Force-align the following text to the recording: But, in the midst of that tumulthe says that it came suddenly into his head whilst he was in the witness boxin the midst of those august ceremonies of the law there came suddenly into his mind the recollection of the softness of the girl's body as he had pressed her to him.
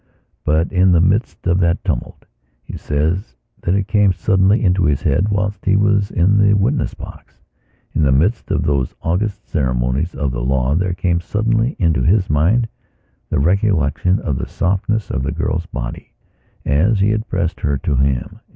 But, 0.43 0.71
in 0.73 0.93
the 0.93 0.99
midst 0.99 1.45
of 1.45 1.59
that 1.59 1.83
tumulthe 1.83 2.23
says 2.75 3.35
that 3.61 3.75
it 3.75 3.87
came 3.87 4.11
suddenly 4.13 4.63
into 4.65 4.85
his 4.85 5.03
head 5.03 5.29
whilst 5.29 5.63
he 5.65 5.75
was 5.75 6.09
in 6.09 6.39
the 6.39 6.55
witness 6.55 6.95
boxin 6.95 7.35
the 7.93 8.11
midst 8.11 8.49
of 8.49 8.63
those 8.63 8.95
august 9.03 9.47
ceremonies 9.47 10.15
of 10.15 10.31
the 10.31 10.41
law 10.41 10.73
there 10.73 10.95
came 10.95 11.19
suddenly 11.21 11.75
into 11.77 12.01
his 12.01 12.31
mind 12.31 12.67
the 13.29 13.37
recollection 13.37 14.19
of 14.21 14.37
the 14.39 14.47
softness 14.47 15.11
of 15.11 15.21
the 15.21 15.31
girl's 15.31 15.67
body 15.67 16.13
as 16.65 16.99
he 16.99 17.11
had 17.11 17.27
pressed 17.29 17.59
her 17.59 17.77
to 17.77 17.95
him. 17.97 18.39